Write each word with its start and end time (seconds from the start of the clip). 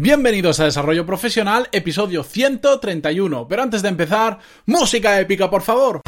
Bienvenidos 0.00 0.60
a 0.60 0.64
Desarrollo 0.64 1.04
Profesional, 1.04 1.68
episodio 1.72 2.22
131. 2.22 3.48
Pero 3.48 3.62
antes 3.64 3.82
de 3.82 3.88
empezar, 3.88 4.38
música 4.64 5.18
épica, 5.18 5.50
por 5.50 5.62
favor. 5.62 6.02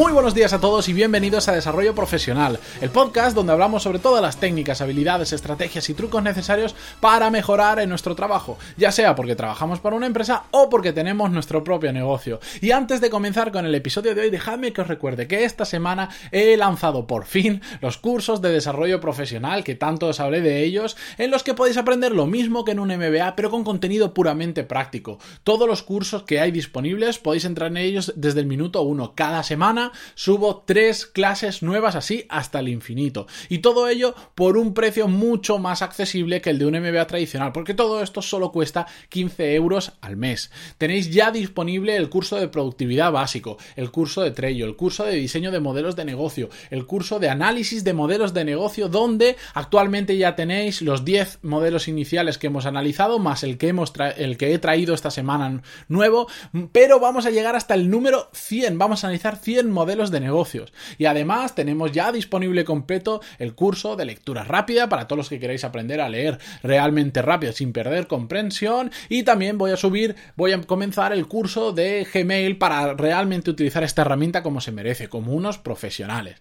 Muy 0.00 0.12
buenos 0.12 0.32
días 0.34 0.54
a 0.54 0.60
todos 0.62 0.88
y 0.88 0.94
bienvenidos 0.94 1.46
a 1.48 1.52
Desarrollo 1.52 1.94
Profesional, 1.94 2.58
el 2.80 2.88
podcast 2.88 3.36
donde 3.36 3.52
hablamos 3.52 3.82
sobre 3.82 3.98
todas 3.98 4.22
las 4.22 4.40
técnicas, 4.40 4.80
habilidades, 4.80 5.34
estrategias 5.34 5.90
y 5.90 5.94
trucos 5.94 6.22
necesarios 6.22 6.74
para 7.00 7.28
mejorar 7.28 7.78
en 7.80 7.90
nuestro 7.90 8.14
trabajo, 8.14 8.56
ya 8.78 8.92
sea 8.92 9.14
porque 9.14 9.36
trabajamos 9.36 9.78
para 9.78 9.96
una 9.96 10.06
empresa 10.06 10.44
o 10.52 10.70
porque 10.70 10.94
tenemos 10.94 11.30
nuestro 11.30 11.62
propio 11.62 11.92
negocio. 11.92 12.40
Y 12.62 12.70
antes 12.70 13.02
de 13.02 13.10
comenzar 13.10 13.52
con 13.52 13.66
el 13.66 13.74
episodio 13.74 14.14
de 14.14 14.22
hoy, 14.22 14.30
dejadme 14.30 14.72
que 14.72 14.80
os 14.80 14.88
recuerde 14.88 15.28
que 15.28 15.44
esta 15.44 15.66
semana 15.66 16.08
he 16.32 16.56
lanzado 16.56 17.06
por 17.06 17.26
fin 17.26 17.60
los 17.82 17.98
cursos 17.98 18.40
de 18.40 18.52
desarrollo 18.52 19.02
profesional, 19.02 19.64
que 19.64 19.74
tanto 19.74 20.06
os 20.06 20.18
hablé 20.18 20.40
de 20.40 20.64
ellos, 20.64 20.96
en 21.18 21.30
los 21.30 21.42
que 21.42 21.52
podéis 21.52 21.76
aprender 21.76 22.12
lo 22.12 22.24
mismo 22.24 22.64
que 22.64 22.72
en 22.72 22.80
un 22.80 22.88
MBA, 22.88 23.36
pero 23.36 23.50
con 23.50 23.64
contenido 23.64 24.14
puramente 24.14 24.64
práctico. 24.64 25.18
Todos 25.44 25.68
los 25.68 25.82
cursos 25.82 26.22
que 26.22 26.40
hay 26.40 26.52
disponibles 26.52 27.18
podéis 27.18 27.44
entrar 27.44 27.70
en 27.70 27.76
ellos 27.76 28.14
desde 28.16 28.40
el 28.40 28.46
minuto 28.46 28.80
1 28.80 29.12
cada 29.14 29.42
semana 29.42 29.89
subo 30.14 30.64
tres 30.66 31.06
clases 31.06 31.62
nuevas 31.62 31.96
así 31.96 32.26
hasta 32.28 32.60
el 32.60 32.68
infinito. 32.68 33.26
Y 33.48 33.58
todo 33.58 33.88
ello 33.88 34.14
por 34.34 34.56
un 34.56 34.74
precio 34.74 35.08
mucho 35.08 35.58
más 35.58 35.82
accesible 35.82 36.40
que 36.40 36.50
el 36.50 36.58
de 36.58 36.66
un 36.66 36.78
MBA 36.78 37.06
tradicional, 37.06 37.52
porque 37.52 37.74
todo 37.74 38.02
esto 38.02 38.22
solo 38.22 38.52
cuesta 38.52 38.86
15 39.08 39.54
euros 39.54 39.92
al 40.00 40.16
mes. 40.16 40.50
Tenéis 40.78 41.10
ya 41.10 41.30
disponible 41.30 41.96
el 41.96 42.08
curso 42.08 42.36
de 42.36 42.48
productividad 42.48 43.12
básico, 43.12 43.58
el 43.76 43.90
curso 43.90 44.22
de 44.22 44.30
Trello, 44.30 44.66
el 44.66 44.76
curso 44.76 45.04
de 45.04 45.16
diseño 45.16 45.50
de 45.50 45.60
modelos 45.60 45.96
de 45.96 46.04
negocio, 46.04 46.48
el 46.70 46.86
curso 46.86 47.18
de 47.18 47.28
análisis 47.28 47.84
de 47.84 47.92
modelos 47.92 48.34
de 48.34 48.44
negocio, 48.44 48.88
donde 48.88 49.36
actualmente 49.54 50.16
ya 50.16 50.36
tenéis 50.36 50.82
los 50.82 51.04
10 51.04 51.40
modelos 51.42 51.88
iniciales 51.88 52.38
que 52.38 52.48
hemos 52.48 52.66
analizado, 52.66 53.18
más 53.18 53.42
el 53.42 53.58
que, 53.58 53.68
hemos 53.68 53.92
el 54.16 54.36
que 54.36 54.54
he 54.54 54.58
traído 54.58 54.94
esta 54.94 55.10
semana 55.10 55.62
nuevo, 55.88 56.28
pero 56.72 57.00
vamos 57.00 57.26
a 57.26 57.30
llegar 57.30 57.56
hasta 57.56 57.74
el 57.74 57.90
número 57.90 58.30
100, 58.32 58.78
vamos 58.78 59.02
a 59.02 59.08
analizar 59.08 59.36
100 59.36 59.70
modelos 59.70 59.79
de 59.86 60.20
negocios. 60.20 60.72
Y 60.98 61.06
además 61.06 61.54
tenemos 61.54 61.92
ya 61.92 62.12
disponible 62.12 62.64
completo 62.64 63.20
el 63.38 63.54
curso 63.54 63.96
de 63.96 64.04
lectura 64.04 64.44
rápida 64.44 64.88
para 64.88 65.06
todos 65.06 65.18
los 65.18 65.28
que 65.28 65.40
queráis 65.40 65.64
aprender 65.64 66.00
a 66.00 66.08
leer 66.08 66.38
realmente 66.62 67.22
rápido 67.22 67.52
sin 67.52 67.72
perder 67.72 68.06
comprensión. 68.06 68.90
Y 69.08 69.22
también 69.22 69.58
voy 69.58 69.72
a 69.72 69.76
subir, 69.76 70.16
voy 70.36 70.52
a 70.52 70.60
comenzar 70.60 71.12
el 71.12 71.26
curso 71.26 71.72
de 71.72 72.06
Gmail 72.12 72.58
para 72.58 72.94
realmente 72.94 73.50
utilizar 73.50 73.82
esta 73.82 74.02
herramienta 74.02 74.42
como 74.42 74.60
se 74.60 74.72
merece, 74.72 75.08
como 75.08 75.32
unos 75.32 75.58
profesionales. 75.58 76.36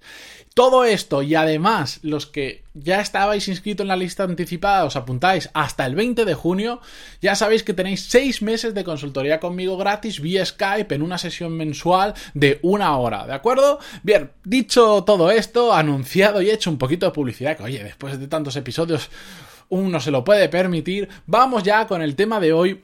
Todo 0.54 0.84
esto 0.84 1.22
y 1.22 1.36
además 1.36 2.00
los 2.04 2.26
que 2.26 2.64
ya 2.74 3.02
estabais 3.02 3.48
inscritos 3.48 3.84
en 3.84 3.88
la 3.88 3.96
lista 3.96 4.24
anticipada, 4.24 4.86
os 4.86 4.96
apuntáis 4.96 5.50
hasta 5.54 5.86
el 5.86 5.96
20 5.96 6.26
de 6.26 6.34
junio, 6.34 6.82
ya 7.22 7.36
sabéis 7.36 7.64
que 7.64 7.74
tenéis 7.74 8.04
6 8.10 8.42
meses 8.42 8.74
de 8.74 8.84
consultoría 8.84 9.40
conmigo 9.40 9.78
gratis 9.78 10.22
vía 10.22 10.46
Skype 10.46 10.94
en 10.94 11.02
una 11.02 11.18
sesión 11.18 11.54
mensual 11.54 12.14
de 12.34 12.60
una 12.62 12.98
hora, 12.98 13.26
¿de 13.26 13.34
acuerdo? 13.34 13.80
Bien, 14.04 14.32
dicho 14.44 15.04
todo 15.04 15.32
esto, 15.32 15.74
anunciado 15.74 16.42
y 16.42 16.50
hecho 16.50 16.70
un 16.70 16.78
poquito 16.78 17.06
de 17.06 17.12
publicidad, 17.12 17.58
que 17.58 17.64
oye, 17.64 17.84
después 17.84 18.20
de 18.20 18.28
tantos 18.28 18.56
episodios 18.56 19.10
uno 19.70 20.00
se 20.00 20.12
lo 20.12 20.24
puede 20.24 20.50
permitir, 20.50 21.10
vamos 21.26 21.64
ya 21.64 21.88
con 21.88 22.02
el 22.02 22.16
tema 22.16 22.40
de 22.40 22.54
hoy. 22.54 22.82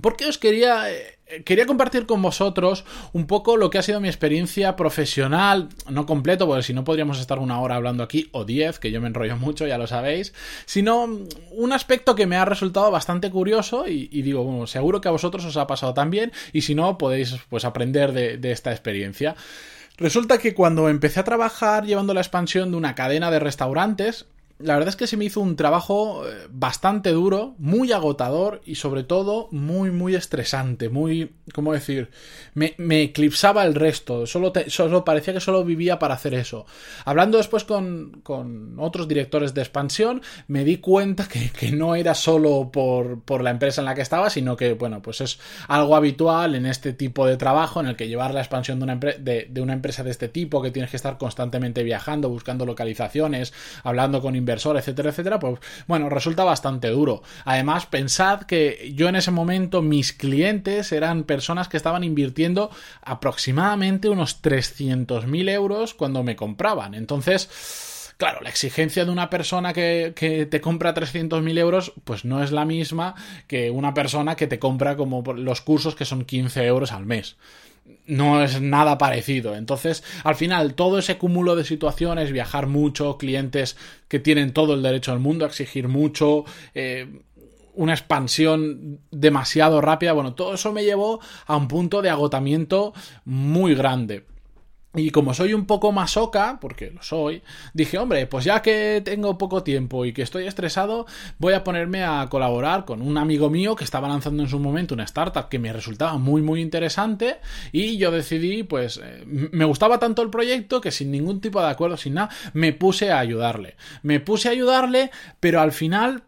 Porque 0.00 0.26
os 0.26 0.36
quería 0.36 0.90
eh, 0.90 1.15
quería 1.44 1.66
compartir 1.66 2.06
con 2.06 2.22
vosotros 2.22 2.84
un 3.12 3.26
poco 3.26 3.56
lo 3.56 3.70
que 3.70 3.78
ha 3.78 3.82
sido 3.82 4.00
mi 4.00 4.08
experiencia 4.08 4.76
profesional, 4.76 5.68
no 5.88 6.06
completo, 6.06 6.46
porque 6.46 6.62
si 6.62 6.72
no 6.72 6.84
podríamos 6.84 7.18
estar 7.18 7.38
una 7.38 7.60
hora 7.60 7.76
hablando 7.76 8.02
aquí, 8.02 8.28
o 8.32 8.44
diez, 8.44 8.78
que 8.78 8.90
yo 8.90 9.00
me 9.00 9.08
enrollo 9.08 9.36
mucho, 9.36 9.66
ya 9.66 9.78
lo 9.78 9.86
sabéis, 9.86 10.32
sino 10.66 11.08
un 11.50 11.72
aspecto 11.72 12.14
que 12.14 12.26
me 12.26 12.36
ha 12.36 12.44
resultado 12.44 12.90
bastante 12.90 13.30
curioso 13.30 13.88
y, 13.88 14.06
digo, 14.22 14.44
bueno, 14.44 14.66
seguro 14.66 15.00
que 15.00 15.08
a 15.08 15.12
vosotros 15.12 15.44
os 15.44 15.56
ha 15.56 15.66
pasado 15.66 15.94
también, 15.94 16.32
y 16.52 16.62
si 16.62 16.74
no, 16.74 16.98
podéis 16.98 17.36
pues 17.48 17.64
aprender 17.64 18.12
de, 18.12 18.38
de 18.38 18.52
esta 18.52 18.70
experiencia. 18.70 19.34
Resulta 19.98 20.38
que 20.38 20.54
cuando 20.54 20.88
empecé 20.88 21.20
a 21.20 21.24
trabajar 21.24 21.86
llevando 21.86 22.12
la 22.12 22.20
expansión 22.20 22.70
de 22.70 22.76
una 22.76 22.94
cadena 22.94 23.30
de 23.30 23.38
restaurantes, 23.38 24.26
la 24.58 24.74
verdad 24.74 24.88
es 24.88 24.96
que 24.96 25.06
se 25.06 25.18
me 25.18 25.26
hizo 25.26 25.40
un 25.40 25.54
trabajo 25.54 26.26
eh, 26.26 26.46
bastante 26.50 27.10
duro, 27.10 27.54
muy 27.58 27.92
agotador 27.92 28.62
y 28.64 28.76
sobre 28.76 29.02
todo 29.02 29.48
muy, 29.50 29.90
muy 29.90 30.14
estresante, 30.14 30.88
muy, 30.88 31.32
¿cómo 31.52 31.74
decir? 31.74 32.10
Me, 32.54 32.74
eclipsaba 33.02 33.64
el 33.64 33.74
resto, 33.74 34.26
solo, 34.26 34.52
solo 34.68 35.04
parecía 35.04 35.34
que 35.34 35.40
solo 35.40 35.62
vivía 35.62 35.98
para 35.98 36.14
hacer 36.14 36.32
eso. 36.32 36.64
Hablando 37.04 37.36
después 37.36 37.64
con, 37.64 38.20
con 38.22 38.78
otros 38.78 39.08
directores 39.08 39.52
de 39.52 39.60
expansión, 39.60 40.22
me 40.48 40.64
di 40.64 40.78
cuenta 40.78 41.28
que, 41.28 41.50
que 41.50 41.70
no 41.72 41.94
era 41.94 42.14
solo 42.14 42.70
por, 42.72 43.20
por, 43.20 43.42
la 43.42 43.50
empresa 43.50 43.82
en 43.82 43.84
la 43.84 43.94
que 43.94 44.02
estaba, 44.02 44.30
sino 44.30 44.56
que, 44.56 44.72
bueno, 44.72 45.02
pues 45.02 45.20
es 45.20 45.38
algo 45.68 45.96
habitual 45.96 46.54
en 46.54 46.64
este 46.64 46.94
tipo 46.94 47.26
de 47.26 47.36
trabajo 47.36 47.80
en 47.80 47.88
el 47.88 47.96
que 47.96 48.08
llevar 48.08 48.32
la 48.32 48.40
expansión 48.40 48.78
de 48.78 48.84
una, 48.84 48.96
de, 48.96 49.48
de 49.50 49.60
una 49.60 49.74
empresa 49.74 50.02
de 50.02 50.10
este 50.10 50.28
tipo, 50.28 50.62
que 50.62 50.70
tienes 50.70 50.90
que 50.90 50.96
estar 50.96 51.18
constantemente 51.18 51.82
viajando, 51.82 52.30
buscando 52.30 52.64
localizaciones, 52.64 53.52
hablando 53.82 54.22
con 54.22 54.34
inversor, 54.46 54.76
etcétera, 54.76 55.10
etcétera, 55.10 55.40
pues 55.40 55.58
bueno, 55.88 56.08
resulta 56.08 56.44
bastante 56.44 56.88
duro. 56.88 57.22
Además, 57.44 57.86
pensad 57.86 58.42
que 58.42 58.92
yo 58.94 59.08
en 59.08 59.16
ese 59.16 59.32
momento 59.32 59.82
mis 59.82 60.12
clientes 60.12 60.92
eran 60.92 61.24
personas 61.24 61.68
que 61.68 61.76
estaban 61.76 62.04
invirtiendo 62.04 62.70
aproximadamente 63.02 64.08
unos 64.08 64.40
300.000 64.42 65.50
euros 65.50 65.94
cuando 65.94 66.22
me 66.22 66.36
compraban. 66.36 66.94
Entonces, 66.94 67.50
Claro, 68.18 68.40
la 68.40 68.48
exigencia 68.48 69.04
de 69.04 69.10
una 69.10 69.28
persona 69.28 69.74
que, 69.74 70.14
que 70.16 70.46
te 70.46 70.62
compra 70.62 70.94
300.000 70.94 71.58
euros, 71.58 71.92
pues 72.04 72.24
no 72.24 72.42
es 72.42 72.50
la 72.50 72.64
misma 72.64 73.14
que 73.46 73.70
una 73.70 73.92
persona 73.92 74.36
que 74.36 74.46
te 74.46 74.58
compra 74.58 74.96
como 74.96 75.22
los 75.34 75.60
cursos 75.60 75.94
que 75.94 76.06
son 76.06 76.24
15 76.24 76.64
euros 76.64 76.92
al 76.92 77.04
mes 77.04 77.36
no 78.06 78.42
es 78.42 78.60
nada 78.60 78.98
parecido. 78.98 79.56
Entonces, 79.56 80.04
al 80.24 80.36
final, 80.36 80.74
todo 80.74 80.98
ese 80.98 81.18
cúmulo 81.18 81.56
de 81.56 81.64
situaciones, 81.64 82.32
viajar 82.32 82.66
mucho, 82.66 83.18
clientes 83.18 83.76
que 84.08 84.18
tienen 84.18 84.52
todo 84.52 84.74
el 84.74 84.82
derecho 84.82 85.12
al 85.12 85.20
mundo 85.20 85.44
a 85.44 85.48
exigir 85.48 85.88
mucho, 85.88 86.44
eh, 86.74 87.20
una 87.74 87.92
expansión 87.92 89.00
demasiado 89.10 89.80
rápida, 89.80 90.12
bueno, 90.12 90.34
todo 90.34 90.54
eso 90.54 90.72
me 90.72 90.84
llevó 90.84 91.20
a 91.46 91.56
un 91.56 91.68
punto 91.68 92.02
de 92.02 92.10
agotamiento 92.10 92.94
muy 93.24 93.74
grande. 93.74 94.24
Y 94.96 95.10
como 95.10 95.34
soy 95.34 95.52
un 95.52 95.66
poco 95.66 95.92
masoca, 95.92 96.58
porque 96.60 96.90
lo 96.90 97.02
soy, 97.02 97.42
dije, 97.74 97.98
hombre, 97.98 98.26
pues 98.26 98.44
ya 98.44 98.62
que 98.62 99.02
tengo 99.04 99.36
poco 99.36 99.62
tiempo 99.62 100.04
y 100.04 100.12
que 100.12 100.22
estoy 100.22 100.46
estresado, 100.46 101.06
voy 101.38 101.52
a 101.52 101.62
ponerme 101.64 102.02
a 102.02 102.26
colaborar 102.30 102.84
con 102.86 103.02
un 103.02 103.18
amigo 103.18 103.50
mío 103.50 103.76
que 103.76 103.84
estaba 103.84 104.08
lanzando 104.08 104.42
en 104.42 104.48
su 104.48 104.58
momento 104.58 104.94
una 104.94 105.04
startup 105.04 105.48
que 105.48 105.58
me 105.58 105.72
resultaba 105.72 106.16
muy, 106.16 106.40
muy 106.40 106.62
interesante 106.62 107.36
y 107.72 107.98
yo 107.98 108.10
decidí, 108.10 108.62
pues, 108.62 108.98
eh, 109.02 109.24
me 109.26 109.66
gustaba 109.66 109.98
tanto 109.98 110.22
el 110.22 110.30
proyecto 110.30 110.80
que 110.80 110.90
sin 110.90 111.10
ningún 111.10 111.40
tipo 111.40 111.60
de 111.60 111.68
acuerdo, 111.68 111.96
sin 111.96 112.14
nada, 112.14 112.30
me 112.54 112.72
puse 112.72 113.12
a 113.12 113.18
ayudarle. 113.18 113.76
Me 114.02 114.20
puse 114.20 114.48
a 114.48 114.52
ayudarle, 114.52 115.10
pero 115.40 115.60
al 115.60 115.72
final 115.72 116.22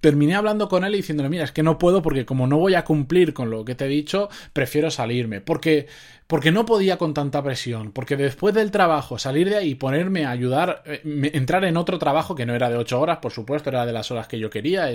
terminé 0.00 0.34
hablando 0.34 0.68
con 0.68 0.84
él 0.84 0.94
y 0.94 0.98
diciéndole, 0.98 1.28
mira, 1.28 1.44
es 1.44 1.52
que 1.52 1.62
no 1.62 1.78
puedo 1.78 2.02
porque 2.02 2.24
como 2.26 2.46
no 2.46 2.58
voy 2.58 2.74
a 2.74 2.84
cumplir 2.84 3.34
con 3.34 3.50
lo 3.50 3.64
que 3.64 3.74
te 3.74 3.86
he 3.86 3.88
dicho, 3.88 4.28
prefiero 4.52 4.90
salirme. 4.90 5.40
Porque 5.40 5.88
porque 6.30 6.52
no 6.52 6.64
podía 6.64 6.96
con 6.96 7.12
tanta 7.12 7.42
presión, 7.42 7.90
porque 7.90 8.16
después 8.16 8.54
del 8.54 8.70
trabajo 8.70 9.18
salir 9.18 9.50
de 9.50 9.56
ahí 9.56 9.74
ponerme 9.74 10.26
a 10.26 10.30
ayudar, 10.30 10.84
eh, 10.86 11.00
entrar 11.34 11.64
en 11.64 11.76
otro 11.76 11.98
trabajo 11.98 12.36
que 12.36 12.46
no 12.46 12.54
era 12.54 12.70
de 12.70 12.76
ocho 12.76 13.00
horas, 13.00 13.18
por 13.18 13.32
supuesto, 13.32 13.68
era 13.68 13.84
de 13.84 13.92
las 13.92 14.12
horas 14.12 14.28
que 14.28 14.38
yo 14.38 14.48
quería, 14.48 14.88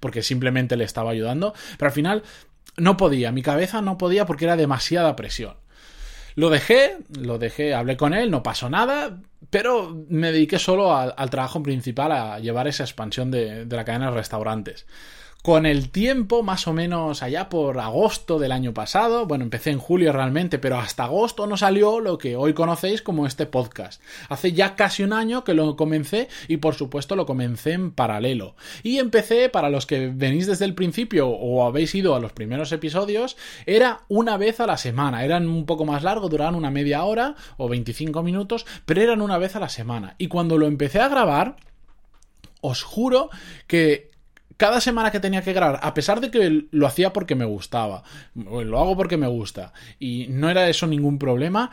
porque 0.00 0.22
simplemente 0.22 0.78
le 0.78 0.84
estaba 0.84 1.10
ayudando, 1.10 1.52
pero 1.76 1.88
al 1.88 1.92
final 1.92 2.22
no 2.78 2.96
podía, 2.96 3.30
mi 3.30 3.42
cabeza 3.42 3.82
no 3.82 3.98
podía 3.98 4.24
porque 4.24 4.46
era 4.46 4.56
demasiada 4.56 5.16
presión. 5.16 5.56
Lo 6.34 6.50
dejé, 6.50 6.98
lo 7.18 7.38
dejé, 7.38 7.74
hablé 7.74 7.96
con 7.96 8.14
él, 8.14 8.30
no 8.30 8.42
pasó 8.42 8.70
nada, 8.70 9.20
pero 9.50 9.96
me 10.08 10.32
dediqué 10.32 10.58
solo 10.58 10.94
al, 10.96 11.30
trabajo 11.30 11.62
principal, 11.62 12.12
a 12.12 12.38
llevar 12.38 12.68
esa 12.68 12.84
expansión 12.84 13.30
de, 13.30 13.64
de 13.64 13.76
la 13.76 13.84
cadena 13.84 14.10
de 14.10 14.16
restaurantes. 14.16 14.86
Con 15.42 15.64
el 15.64 15.88
tiempo, 15.88 16.42
más 16.42 16.68
o 16.68 16.74
menos 16.74 17.22
allá 17.22 17.48
por 17.48 17.78
agosto 17.78 18.38
del 18.38 18.52
año 18.52 18.74
pasado, 18.74 19.24
bueno, 19.24 19.42
empecé 19.42 19.70
en 19.70 19.78
julio 19.78 20.12
realmente, 20.12 20.58
pero 20.58 20.78
hasta 20.78 21.04
agosto 21.04 21.46
no 21.46 21.56
salió 21.56 21.98
lo 21.98 22.18
que 22.18 22.36
hoy 22.36 22.52
conocéis 22.52 23.00
como 23.00 23.26
este 23.26 23.46
podcast. 23.46 24.02
Hace 24.28 24.52
ya 24.52 24.76
casi 24.76 25.02
un 25.02 25.14
año 25.14 25.42
que 25.42 25.54
lo 25.54 25.76
comencé 25.76 26.28
y 26.46 26.58
por 26.58 26.74
supuesto 26.74 27.16
lo 27.16 27.24
comencé 27.24 27.72
en 27.72 27.90
paralelo. 27.90 28.54
Y 28.82 28.98
empecé, 28.98 29.48
para 29.48 29.70
los 29.70 29.86
que 29.86 30.08
venís 30.14 30.46
desde 30.46 30.66
el 30.66 30.74
principio 30.74 31.30
o 31.30 31.64
habéis 31.64 31.94
ido 31.94 32.14
a 32.14 32.20
los 32.20 32.32
primeros 32.32 32.70
episodios, 32.72 33.38
era 33.64 34.02
una 34.08 34.36
vez 34.36 34.60
a 34.60 34.66
la 34.66 34.76
semana. 34.76 35.24
Eran 35.24 35.48
un 35.48 35.64
poco 35.64 35.86
más 35.86 36.02
largos, 36.02 36.28
duraban 36.28 36.54
una 36.54 36.70
media 36.70 37.02
hora 37.04 37.34
o 37.56 37.66
25 37.66 38.22
minutos, 38.22 38.66
pero 38.84 39.00
eran 39.00 39.22
una 39.22 39.38
vez 39.38 39.56
a 39.56 39.60
la 39.60 39.70
semana. 39.70 40.16
Y 40.18 40.28
cuando 40.28 40.58
lo 40.58 40.66
empecé 40.66 41.00
a 41.00 41.08
grabar, 41.08 41.56
os 42.60 42.82
juro 42.82 43.30
que 43.66 44.09
cada 44.60 44.82
semana 44.82 45.10
que 45.10 45.20
tenía 45.20 45.40
que 45.40 45.54
grabar, 45.54 45.80
a 45.82 45.94
pesar 45.94 46.20
de 46.20 46.30
que 46.30 46.66
lo 46.70 46.86
hacía 46.86 47.14
porque 47.14 47.34
me 47.34 47.46
gustaba, 47.46 48.02
lo 48.34 48.78
hago 48.78 48.94
porque 48.94 49.16
me 49.16 49.26
gusta, 49.26 49.72
y 49.98 50.26
no 50.28 50.50
era 50.50 50.68
eso 50.68 50.86
ningún 50.86 51.18
problema, 51.18 51.70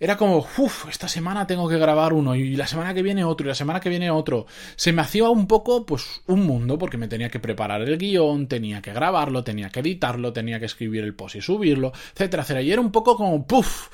era 0.00 0.16
como, 0.16 0.38
uff, 0.38 0.88
esta 0.88 1.06
semana 1.06 1.46
tengo 1.46 1.68
que 1.68 1.76
grabar 1.76 2.14
uno, 2.14 2.34
y 2.34 2.56
la 2.56 2.66
semana 2.66 2.94
que 2.94 3.02
viene 3.02 3.24
otro, 3.24 3.44
y 3.44 3.48
la 3.48 3.54
semana 3.54 3.78
que 3.78 3.90
viene 3.90 4.10
otro. 4.10 4.46
Se 4.76 4.90
me 4.90 5.02
hacía 5.02 5.28
un 5.28 5.46
poco, 5.46 5.84
pues, 5.84 6.22
un 6.28 6.46
mundo, 6.46 6.78
porque 6.78 6.96
me 6.96 7.08
tenía 7.08 7.28
que 7.28 7.40
preparar 7.40 7.82
el 7.82 7.98
guion, 7.98 8.46
tenía 8.46 8.80
que 8.80 8.94
grabarlo, 8.94 9.44
tenía 9.44 9.68
que 9.68 9.80
editarlo, 9.80 10.32
tenía 10.32 10.58
que 10.58 10.64
escribir 10.64 11.04
el 11.04 11.14
post 11.14 11.36
y 11.36 11.42
subirlo, 11.42 11.92
etcétera, 12.14 12.42
etcétera. 12.42 12.62
Y 12.62 12.72
era 12.72 12.80
un 12.80 12.90
poco 12.90 13.16
como, 13.16 13.46
puff, 13.46 13.88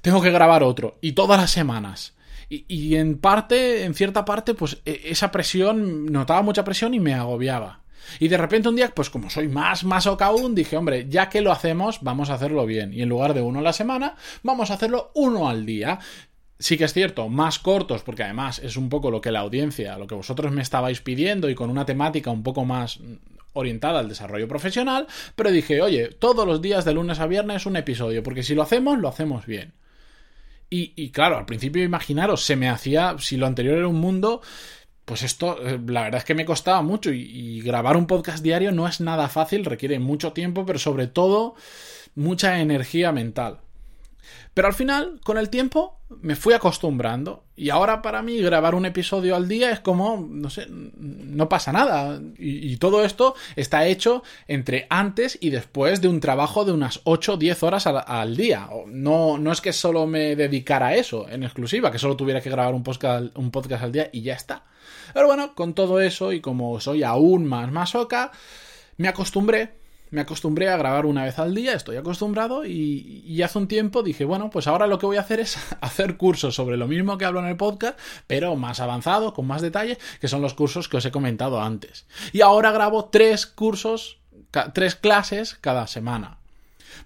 tengo 0.00 0.22
que 0.22 0.30
grabar 0.30 0.62
otro, 0.62 0.96
y 1.02 1.12
todas 1.12 1.38
las 1.38 1.50
semanas. 1.50 2.14
Y, 2.48 2.96
en 2.96 3.18
parte, 3.18 3.84
en 3.84 3.94
cierta 3.94 4.24
parte, 4.24 4.54
pues 4.54 4.78
e, 4.86 5.02
esa 5.04 5.30
presión, 5.30 6.06
notaba 6.06 6.40
mucha 6.40 6.64
presión 6.64 6.94
y 6.94 7.00
me 7.00 7.12
agobiaba. 7.12 7.81
Y 8.18 8.28
de 8.28 8.36
repente 8.36 8.68
un 8.68 8.76
día, 8.76 8.92
pues 8.94 9.10
como 9.10 9.30
soy 9.30 9.48
más 9.48 9.84
más 9.84 10.06
aún, 10.06 10.54
dije, 10.54 10.76
hombre, 10.76 11.06
ya 11.08 11.28
que 11.28 11.40
lo 11.40 11.52
hacemos, 11.52 11.98
vamos 12.02 12.30
a 12.30 12.34
hacerlo 12.34 12.66
bien. 12.66 12.92
Y 12.92 13.02
en 13.02 13.08
lugar 13.08 13.34
de 13.34 13.40
uno 13.40 13.60
a 13.60 13.62
la 13.62 13.72
semana, 13.72 14.16
vamos 14.42 14.70
a 14.70 14.74
hacerlo 14.74 15.10
uno 15.14 15.48
al 15.48 15.66
día. 15.66 15.98
Sí 16.58 16.78
que 16.78 16.84
es 16.84 16.92
cierto, 16.92 17.28
más 17.28 17.58
cortos, 17.58 18.02
porque 18.02 18.22
además 18.22 18.60
es 18.60 18.76
un 18.76 18.88
poco 18.88 19.10
lo 19.10 19.20
que 19.20 19.32
la 19.32 19.40
audiencia, 19.40 19.98
lo 19.98 20.06
que 20.06 20.14
vosotros 20.14 20.52
me 20.52 20.62
estabais 20.62 21.00
pidiendo 21.00 21.50
y 21.50 21.54
con 21.54 21.70
una 21.70 21.84
temática 21.84 22.30
un 22.30 22.42
poco 22.42 22.64
más 22.64 23.00
orientada 23.54 23.98
al 23.98 24.08
desarrollo 24.08 24.48
profesional, 24.48 25.06
pero 25.36 25.50
dije, 25.50 25.82
oye, 25.82 26.08
todos 26.08 26.46
los 26.46 26.62
días 26.62 26.84
de 26.84 26.94
lunes 26.94 27.20
a 27.20 27.26
viernes 27.26 27.66
un 27.66 27.76
episodio, 27.76 28.22
porque 28.22 28.42
si 28.42 28.54
lo 28.54 28.62
hacemos, 28.62 28.98
lo 28.98 29.08
hacemos 29.08 29.46
bien. 29.46 29.74
Y, 30.74 31.10
claro, 31.10 31.36
al 31.36 31.44
principio 31.44 31.84
imaginaros, 31.84 32.46
se 32.46 32.56
me 32.56 32.70
hacía, 32.70 33.16
si 33.18 33.36
lo 33.36 33.44
anterior 33.44 33.76
era 33.76 33.88
un 33.88 34.00
mundo, 34.00 34.40
pues 35.04 35.22
esto, 35.22 35.58
eh, 35.66 35.80
la 35.86 36.02
verdad 36.02 36.18
es 36.18 36.24
que 36.24 36.34
me 36.34 36.44
costaba 36.44 36.82
mucho 36.82 37.12
y, 37.12 37.60
grabar 37.62 37.96
un 37.96 38.06
podcast 38.06 38.42
diario 38.42 38.72
no 38.72 38.86
es 38.86 39.00
nada 39.00 39.28
fácil, 39.28 39.64
requiere 39.64 39.98
mucho 39.98 40.32
tiempo, 40.32 40.64
pero 40.64 40.78
sobre 40.78 41.06
todo 41.06 41.54
mucha 42.14 42.60
energía 42.60 43.12
mental. 43.12 43.60
Pero 44.54 44.68
al 44.68 44.74
final, 44.74 45.20
con 45.24 45.38
el 45.38 45.48
tiempo, 45.48 46.00
me 46.20 46.36
fui 46.36 46.54
acostumbrando. 46.54 47.44
Y 47.56 47.70
ahora 47.70 48.02
para 48.02 48.22
mí 48.22 48.38
grabar 48.38 48.74
un 48.74 48.86
episodio 48.86 49.36
al 49.36 49.48
día 49.48 49.70
es 49.70 49.80
como, 49.80 50.26
no 50.28 50.50
sé, 50.50 50.66
no 50.68 51.48
pasa 51.48 51.72
nada. 51.72 52.20
Y, 52.38 52.76
todo 52.76 53.04
esto 53.04 53.34
está 53.56 53.86
hecho 53.86 54.22
entre 54.48 54.86
antes 54.90 55.38
y 55.40 55.50
después 55.50 56.00
de 56.00 56.08
un 56.08 56.20
trabajo 56.20 56.64
de 56.64 56.72
unas 56.72 57.00
8 57.04 57.34
o 57.34 57.36
10 57.36 57.62
horas 57.62 57.86
al, 57.86 58.36
día. 58.36 58.68
No, 58.86 59.38
no 59.38 59.52
es 59.52 59.60
que 59.60 59.72
solo 59.72 60.06
me 60.06 60.36
dedicara 60.36 60.88
a 60.88 60.94
eso 60.96 61.28
en 61.28 61.44
exclusiva, 61.44 61.90
que 61.90 61.98
solo 61.98 62.16
tuviera 62.16 62.40
que 62.40 62.50
grabar 62.50 62.74
un 62.74 62.82
podcast, 62.82 63.36
un 63.36 63.50
podcast 63.50 63.84
al 63.84 63.92
día 63.92 64.10
y 64.12 64.22
ya 64.22 64.34
está. 64.34 64.64
Pero 65.14 65.26
bueno, 65.26 65.54
con 65.54 65.74
todo 65.74 66.00
eso 66.00 66.32
y 66.32 66.40
como 66.40 66.80
soy 66.80 67.02
aún 67.02 67.46
más 67.46 67.70
masoca, 67.70 68.32
me 68.96 69.08
acostumbré 69.08 69.81
me 70.12 70.20
acostumbré 70.20 70.68
a 70.68 70.76
grabar 70.76 71.06
una 71.06 71.24
vez 71.24 71.38
al 71.38 71.54
día, 71.54 71.72
estoy 71.72 71.96
acostumbrado 71.96 72.66
y, 72.66 73.42
hace 73.42 73.58
un 73.58 73.66
tiempo 73.66 74.02
dije, 74.02 74.24
bueno, 74.24 74.50
pues 74.50 74.68
ahora 74.68 74.86
lo 74.86 74.98
que 74.98 75.06
voy 75.06 75.16
a 75.16 75.20
hacer 75.20 75.40
es 75.40 75.56
hacer 75.80 76.16
cursos 76.16 76.54
sobre 76.54 76.76
lo 76.76 76.86
mismo 76.86 77.18
que 77.18 77.24
hablo 77.24 77.40
en 77.40 77.46
el 77.46 77.56
podcast, 77.56 77.98
pero 78.26 78.54
más 78.54 78.78
avanzado, 78.78 79.32
con 79.32 79.46
más 79.46 79.62
detalle, 79.62 79.98
que 80.20 80.28
son 80.28 80.42
los 80.42 80.54
cursos 80.54 80.88
que 80.88 80.98
os 80.98 81.04
he 81.06 81.10
comentado 81.10 81.60
antes. 81.60 82.06
Y 82.32 82.42
ahora 82.42 82.72
grabo 82.72 83.06
tres 83.06 83.46
cursos, 83.46 84.18
tres 84.74 84.94
clases 84.96 85.56
cada 85.60 85.86
semana. 85.86 86.41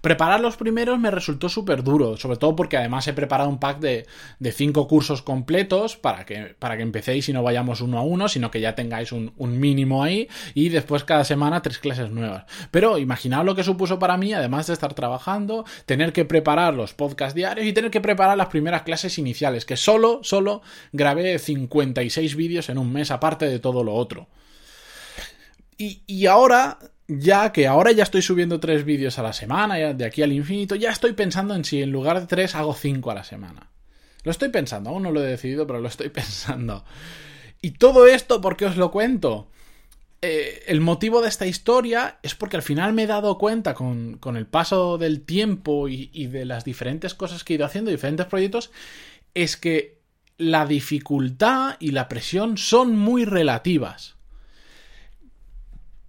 Preparar 0.01 0.39
los 0.39 0.57
primeros 0.57 0.99
me 0.99 1.11
resultó 1.11 1.49
súper 1.49 1.83
duro, 1.83 2.17
sobre 2.17 2.37
todo 2.37 2.55
porque 2.55 2.77
además 2.77 3.07
he 3.07 3.13
preparado 3.13 3.49
un 3.49 3.59
pack 3.59 3.79
de, 3.79 4.05
de 4.39 4.51
cinco 4.51 4.87
cursos 4.87 5.21
completos 5.21 5.97
para 5.97 6.25
que, 6.25 6.55
para 6.59 6.77
que 6.77 6.83
empecéis 6.83 7.29
y 7.29 7.33
no 7.33 7.43
vayamos 7.43 7.81
uno 7.81 7.97
a 7.97 8.01
uno, 8.01 8.29
sino 8.29 8.51
que 8.51 8.61
ya 8.61 8.75
tengáis 8.75 9.11
un, 9.11 9.33
un 9.37 9.59
mínimo 9.59 10.03
ahí 10.03 10.27
y 10.53 10.69
después 10.69 11.03
cada 11.03 11.23
semana 11.23 11.61
tres 11.61 11.79
clases 11.79 12.11
nuevas. 12.11 12.45
Pero 12.71 12.97
imaginaos 12.97 13.45
lo 13.45 13.55
que 13.55 13.63
supuso 13.63 13.99
para 13.99 14.17
mí, 14.17 14.33
además 14.33 14.67
de 14.67 14.73
estar 14.73 14.93
trabajando, 14.93 15.65
tener 15.85 16.13
que 16.13 16.25
preparar 16.25 16.73
los 16.73 16.93
podcasts 16.93 17.35
diarios 17.35 17.65
y 17.65 17.73
tener 17.73 17.91
que 17.91 18.01
preparar 18.01 18.37
las 18.37 18.47
primeras 18.47 18.83
clases 18.83 19.17
iniciales, 19.17 19.65
que 19.65 19.77
solo, 19.77 20.19
solo 20.23 20.61
grabé 20.91 21.39
56 21.39 22.35
vídeos 22.35 22.69
en 22.69 22.77
un 22.77 22.91
mes, 22.91 23.11
aparte 23.11 23.47
de 23.47 23.59
todo 23.59 23.83
lo 23.83 23.93
otro. 23.93 24.27
Y, 25.77 26.01
y 26.07 26.25
ahora 26.25 26.79
ya 27.07 27.51
que 27.51 27.67
ahora 27.67 27.91
ya 27.91 28.03
estoy 28.03 28.21
subiendo 28.21 28.59
tres 28.59 28.83
vídeos 28.83 29.17
a 29.17 29.23
la 29.23 29.33
semana, 29.33 29.75
de 29.75 30.05
aquí 30.05 30.21
al 30.21 30.33
infinito, 30.33 30.75
ya 30.75 30.91
estoy 30.91 31.13
pensando 31.13 31.55
en 31.55 31.63
si 31.63 31.81
en 31.81 31.91
lugar 31.91 32.19
de 32.19 32.27
tres 32.27 32.55
hago 32.55 32.73
cinco 32.73 33.11
a 33.11 33.15
la 33.15 33.23
semana. 33.23 33.71
Lo 34.23 34.31
estoy 34.31 34.49
pensando, 34.49 34.89
aún 34.89 35.03
no 35.03 35.11
lo 35.11 35.23
he 35.23 35.27
decidido, 35.27 35.65
pero 35.65 35.79
lo 35.79 35.87
estoy 35.87 36.09
pensando. 36.11 36.83
Y 37.61 37.71
todo 37.71 38.07
esto, 38.07 38.41
¿por 38.41 38.57
qué 38.57 38.65
os 38.65 38.77
lo 38.77 38.91
cuento? 38.91 39.49
Eh, 40.21 40.63
el 40.67 40.81
motivo 40.81 41.21
de 41.21 41.29
esta 41.29 41.45
historia 41.45 42.19
es 42.23 42.35
porque 42.35 42.57
al 42.57 42.63
final 42.63 42.91
me 42.91 43.03
he 43.03 43.07
dado 43.07 43.37
cuenta 43.37 43.73
con, 43.73 44.17
con 44.17 44.35
el 44.35 44.47
paso 44.47 44.97
del 44.97 45.21
tiempo 45.21 45.87
y, 45.87 46.09
y 46.11 46.27
de 46.27 46.43
las 46.43 46.65
diferentes 46.65 47.13
cosas 47.13 47.43
que 47.43 47.53
he 47.53 47.55
ido 47.55 47.65
haciendo, 47.65 47.91
diferentes 47.91 48.25
proyectos, 48.25 48.71
es 49.33 49.55
que 49.55 50.01
la 50.37 50.65
dificultad 50.65 51.77
y 51.79 51.91
la 51.91 52.09
presión 52.09 52.57
son 52.57 52.97
muy 52.97 53.25
relativas. 53.25 54.16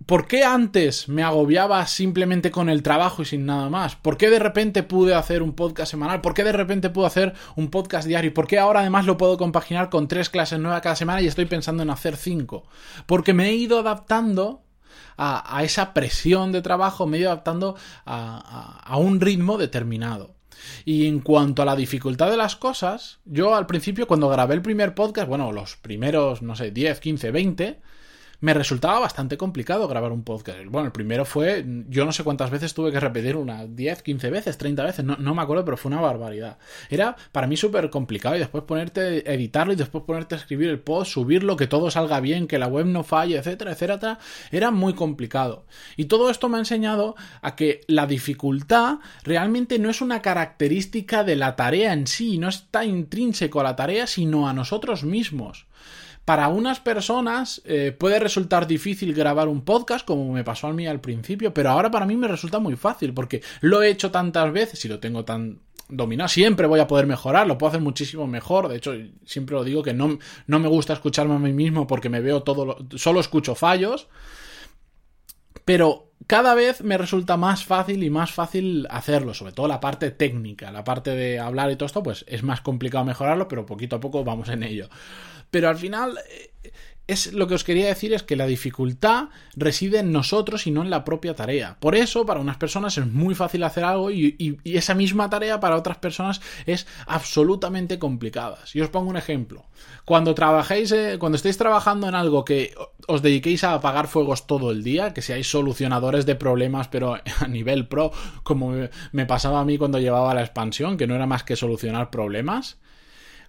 ¿Por 0.08 0.26
qué 0.26 0.42
antes 0.42 1.06
me 1.10 1.22
agobiaba 1.22 1.86
simplemente 1.86 2.50
con 2.50 2.70
el 2.70 2.82
trabajo 2.82 3.20
y 3.20 3.26
sin 3.26 3.44
nada 3.44 3.68
más? 3.68 3.94
¿Por 3.94 4.16
qué 4.16 4.30
de 4.30 4.38
repente 4.38 4.82
pude 4.82 5.14
hacer 5.14 5.42
un 5.42 5.52
podcast 5.52 5.90
semanal? 5.90 6.22
¿Por 6.22 6.32
qué 6.32 6.44
de 6.44 6.52
repente 6.52 6.88
pude 6.88 7.08
hacer 7.08 7.34
un 7.56 7.68
podcast 7.68 8.08
diario? 8.08 8.32
¿Por 8.32 8.46
qué 8.46 8.58
ahora 8.58 8.80
además 8.80 9.04
lo 9.04 9.18
puedo 9.18 9.36
compaginar 9.36 9.90
con 9.90 10.08
tres 10.08 10.30
clases 10.30 10.60
nuevas 10.60 10.80
cada 10.80 10.96
semana 10.96 11.20
y 11.20 11.26
estoy 11.26 11.44
pensando 11.44 11.82
en 11.82 11.90
hacer 11.90 12.16
cinco? 12.16 12.66
Porque 13.04 13.34
me 13.34 13.50
he 13.50 13.52
ido 13.52 13.80
adaptando 13.80 14.62
a, 15.18 15.62
esa 15.62 15.92
presión 15.92 16.52
de 16.52 16.62
trabajo, 16.62 17.06
me 17.06 17.18
he 17.18 17.20
ido 17.20 17.30
adaptando 17.30 17.76
a, 18.06 18.96
un 18.96 19.20
ritmo 19.20 19.58
determinado. 19.58 20.36
Y 20.86 21.06
en 21.06 21.20
cuanto 21.20 21.60
a 21.60 21.66
la 21.66 21.76
dificultad 21.76 22.30
de 22.30 22.38
las 22.38 22.56
cosas, 22.56 23.18
yo 23.26 23.54
al 23.54 23.66
principio 23.66 24.06
cuando 24.08 24.30
grabé 24.30 24.54
el 24.54 24.62
primer 24.62 24.94
podcast, 24.94 25.28
bueno, 25.28 25.52
los 25.52 25.76
primeros, 25.76 26.40
no 26.40 26.56
sé, 26.56 26.70
10, 26.70 26.98
15, 26.98 27.30
20, 27.30 27.80
me 28.40 28.54
resultaba 28.54 29.00
bastante 29.00 29.36
complicado 29.36 29.88
grabar 29.88 30.12
un 30.12 30.22
podcast. 30.22 30.58
Bueno, 30.66 30.86
el 30.86 30.92
primero 30.92 31.24
fue, 31.24 31.64
yo 31.88 32.04
no 32.04 32.12
sé 32.12 32.22
cuántas 32.22 32.50
veces 32.50 32.72
tuve 32.72 32.92
que 32.92 33.00
repetir 33.00 33.36
unas 33.36 33.74
10, 33.74 34.02
15 34.02 34.30
veces, 34.30 34.58
30 34.58 34.84
veces, 34.84 35.04
no, 35.04 35.16
no 35.16 35.34
me 35.34 35.42
acuerdo, 35.42 35.64
pero 35.64 35.76
fue 35.76 35.90
una 35.90 36.00
barbaridad. 36.00 36.58
Era 36.88 37.16
para 37.32 37.48
mí 37.48 37.56
súper 37.56 37.90
complicado 37.90 38.36
y 38.36 38.38
después 38.38 38.62
ponerte, 38.64 39.32
editarlo 39.32 39.72
y 39.72 39.76
después 39.76 40.04
ponerte 40.04 40.36
a 40.36 40.38
escribir 40.38 40.68
el 40.68 40.78
post, 40.78 41.12
subirlo, 41.12 41.56
que 41.56 41.66
todo 41.66 41.90
salga 41.90 42.20
bien, 42.20 42.46
que 42.46 42.58
la 42.58 42.68
web 42.68 42.86
no 42.86 43.02
falle, 43.02 43.38
etcétera, 43.38 43.72
etcétera, 43.72 44.18
era 44.52 44.70
muy 44.70 44.94
complicado. 44.94 45.64
Y 45.96 46.04
todo 46.04 46.30
esto 46.30 46.48
me 46.48 46.56
ha 46.56 46.60
enseñado 46.60 47.16
a 47.42 47.56
que 47.56 47.80
la 47.88 48.06
dificultad 48.06 48.98
realmente 49.24 49.78
no 49.80 49.90
es 49.90 50.00
una 50.00 50.22
característica 50.22 51.24
de 51.24 51.36
la 51.36 51.56
tarea 51.56 51.92
en 51.92 52.06
sí, 52.06 52.38
no 52.38 52.48
está 52.48 52.84
intrínseco 52.84 53.60
a 53.60 53.64
la 53.64 53.76
tarea, 53.76 54.06
sino 54.06 54.48
a 54.48 54.52
nosotros 54.52 55.02
mismos. 55.02 55.66
Para 56.28 56.48
unas 56.48 56.78
personas 56.78 57.62
eh, 57.64 57.90
puede 57.98 58.18
resultar 58.18 58.66
difícil 58.66 59.14
grabar 59.14 59.48
un 59.48 59.62
podcast, 59.62 60.06
como 60.06 60.30
me 60.30 60.44
pasó 60.44 60.66
a 60.66 60.74
mí 60.74 60.86
al 60.86 61.00
principio, 61.00 61.54
pero 61.54 61.70
ahora 61.70 61.90
para 61.90 62.04
mí 62.04 62.18
me 62.18 62.28
resulta 62.28 62.58
muy 62.58 62.76
fácil, 62.76 63.14
porque 63.14 63.40
lo 63.62 63.80
he 63.80 63.88
hecho 63.88 64.10
tantas 64.10 64.52
veces 64.52 64.84
y 64.84 64.88
lo 64.88 65.00
tengo 65.00 65.24
tan 65.24 65.60
dominado. 65.88 66.28
Siempre 66.28 66.66
voy 66.66 66.80
a 66.80 66.86
poder 66.86 67.06
mejorar, 67.06 67.46
lo 67.46 67.56
puedo 67.56 67.70
hacer 67.70 67.80
muchísimo 67.80 68.26
mejor. 68.26 68.68
De 68.68 68.76
hecho, 68.76 68.92
siempre 69.24 69.54
lo 69.54 69.64
digo 69.64 69.82
que 69.82 69.94
no, 69.94 70.18
no 70.46 70.58
me 70.58 70.68
gusta 70.68 70.92
escucharme 70.92 71.34
a 71.34 71.38
mí 71.38 71.54
mismo 71.54 71.86
porque 71.86 72.10
me 72.10 72.20
veo 72.20 72.42
todo, 72.42 72.76
solo 72.96 73.20
escucho 73.20 73.54
fallos. 73.54 74.08
Pero 75.64 76.07
cada 76.26 76.54
vez 76.54 76.82
me 76.82 76.98
resulta 76.98 77.36
más 77.36 77.64
fácil 77.64 78.02
y 78.02 78.10
más 78.10 78.32
fácil 78.32 78.86
hacerlo, 78.90 79.34
sobre 79.34 79.52
todo 79.52 79.68
la 79.68 79.80
parte 79.80 80.10
técnica, 80.10 80.70
la 80.70 80.84
parte 80.84 81.10
de 81.10 81.38
hablar 81.38 81.70
y 81.70 81.76
todo 81.76 81.86
esto, 81.86 82.02
pues 82.02 82.24
es 82.28 82.42
más 82.42 82.60
complicado 82.60 83.04
mejorarlo, 83.04 83.48
pero 83.48 83.66
poquito 83.66 83.96
a 83.96 84.00
poco 84.00 84.24
vamos 84.24 84.48
en 84.48 84.62
ello. 84.62 84.88
Pero 85.50 85.68
al 85.68 85.76
final 85.76 86.18
eh, 86.28 86.72
es 87.08 87.32
lo 87.32 87.46
que 87.46 87.54
os 87.54 87.64
quería 87.64 87.86
decir 87.86 88.12
es 88.12 88.22
que 88.22 88.36
la 88.36 88.46
dificultad 88.46 89.30
reside 89.56 90.00
en 90.00 90.12
nosotros 90.12 90.66
y 90.66 90.70
no 90.70 90.82
en 90.82 90.90
la 90.90 91.04
propia 91.04 91.34
tarea. 91.34 91.78
Por 91.80 91.96
eso, 91.96 92.26
para 92.26 92.38
unas 92.38 92.58
personas 92.58 92.98
es 92.98 93.06
muy 93.06 93.34
fácil 93.34 93.64
hacer 93.64 93.82
algo 93.82 94.10
y, 94.10 94.58
esa 94.64 94.94
misma 94.94 95.30
tarea 95.30 95.58
para 95.58 95.76
otras 95.76 95.96
personas 95.96 96.42
es 96.66 96.86
absolutamente 97.06 97.98
complicada. 97.98 98.58
Y 98.74 98.82
os 98.82 98.90
pongo 98.90 99.08
un 99.08 99.16
ejemplo. 99.16 99.64
Cuando 100.04 100.34
trabajéis, 100.34 100.92
eh, 100.92 101.16
cuando 101.18 101.36
estéis 101.36 101.56
trabajando 101.56 102.08
en 102.08 102.14
algo 102.14 102.44
que 102.44 102.74
os 103.06 103.22
dediquéis 103.22 103.64
a 103.64 103.72
apagar 103.72 104.06
fuegos 104.06 104.46
todo 104.46 104.70
el 104.70 104.84
día, 104.84 105.14
que 105.14 105.22
seáis 105.22 105.50
solucionadores 105.50 106.26
de 106.26 106.34
problemas, 106.34 106.88
pero 106.88 107.14
a 107.40 107.48
nivel 107.48 107.88
pro, 107.88 108.12
como 108.42 108.74
me 109.12 109.26
pasaba 109.26 109.60
a 109.60 109.64
mí 109.64 109.78
cuando 109.78 109.98
llevaba 109.98 110.34
la 110.34 110.42
expansión, 110.42 110.98
que 110.98 111.06
no 111.06 111.14
era 111.14 111.26
más 111.26 111.42
que 111.42 111.56
solucionar 111.56 112.10
problemas 112.10 112.76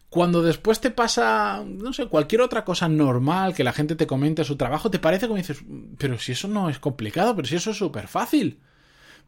cuando 0.10 0.42
después 0.42 0.80
te 0.82 0.89
pasa, 0.89 1.63
no 1.66 1.94
sé, 1.94 2.08
cualquier 2.08 2.42
otra 2.42 2.66
cosa 2.66 2.89
normal 2.89 3.54
que 3.54 3.63
la 3.63 3.74
gente 3.74 3.96
te 3.96 4.08
comente 4.08 4.44
su 4.44 4.56
trabajo, 4.58 4.89
te 4.89 5.00
parece 5.00 5.28
como 5.28 5.38
dices, 5.38 5.63
pero 5.98 6.18
si 6.18 6.32
eso 6.32 6.48
no 6.48 6.70
es 6.70 6.80
complicado, 6.80 7.36
pero 7.36 7.48
si 7.48 7.56
eso 7.56 7.72
es 7.72 7.78
súper 7.78 8.08
fácil. 8.08 8.60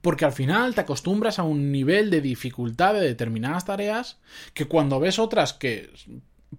Porque 0.02 0.26
al 0.26 0.34
final 0.34 0.74
te 0.74 0.82
acostumbras 0.82 1.38
a 1.38 1.44
un 1.44 1.72
nivel 1.72 2.10
de 2.10 2.22
dificultad 2.22 2.96
de 2.96 3.02
determinadas 3.02 3.66
tareas 3.66 4.18
que 4.56 4.66
cuando 4.66 5.00
ves 5.00 5.20
otras 5.20 5.54
que 5.54 5.92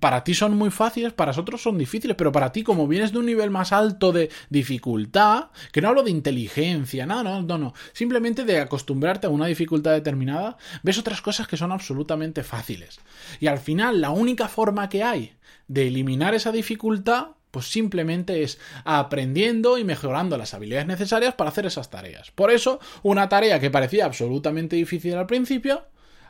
para 0.01 0.25
ti 0.25 0.35
son 0.35 0.57
muy 0.57 0.71
fáciles, 0.71 1.13
para 1.13 1.31
nosotros 1.31 1.63
son 1.63 1.79
difíciles, 1.79 2.17
pero 2.17 2.33
para 2.33 2.53
ti, 2.53 2.63
como 2.63 2.89
vienes 2.89 3.13
de 3.13 3.19
un 3.19 3.27
nivel 3.27 3.51
más 3.51 3.73
alto 3.73 4.13
de 4.13 4.31
dificultad, 4.49 5.51
que 5.71 5.81
no 5.81 5.89
hablo 5.89 6.03
de 6.03 6.11
inteligencia, 6.11 7.07
nada, 7.07 7.23
no, 7.23 7.43
no, 7.43 7.59
no, 7.59 7.75
simplemente 7.93 8.45
de 8.45 8.59
acostumbrarte 8.59 9.27
a 9.27 9.31
una 9.31 9.47
dificultad 9.47 9.93
determinada, 9.93 10.57
ves 10.83 10.99
otras 10.99 11.21
cosas 11.21 11.47
que 11.47 11.57
son 11.57 11.73
absolutamente 11.73 12.43
fáciles. 12.43 13.01
Y 13.41 13.47
al 13.47 13.59
final, 13.59 14.01
la 14.01 14.11
única 14.11 14.49
forma 14.49 14.89
que 14.89 15.03
hay 15.03 15.35
de 15.69 15.89
eliminar 15.89 16.35
esa 16.35 16.53
dificultad 16.53 17.29
pues 17.53 17.71
simplemente 17.71 18.43
es 18.43 18.59
aprendiendo 18.85 19.77
y 19.77 19.85
mejorando 19.85 20.39
las 20.39 20.55
habilidades 20.55 20.87
necesarias 20.87 21.35
para 21.35 21.51
hacer 21.51 21.67
esas 21.67 21.91
tareas. 21.91 22.31
Por 22.31 22.51
eso, 22.51 22.81
una 23.03 23.29
tarea 23.29 23.61
que 23.61 23.71
parecía 23.71 24.07
absolutamente 24.07 24.75
difícil 24.75 25.15
al 25.15 25.27
principio, 25.27 25.85